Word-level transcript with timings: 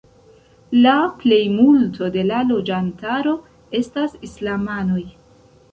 La 0.85 0.93
plejmulto 1.19 2.09
de 2.17 2.25
la 2.31 2.41
loĝantaro 2.53 3.35
estas 3.83 4.19
islamanoj. 4.31 5.05